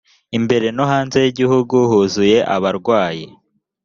imbere 0.37 0.67
no 0.75 0.83
hanze 0.91 1.17
y 1.23 1.27
‘igihugu 1.31 1.75
huzuye 1.89 2.37
abarwayi. 2.55 3.25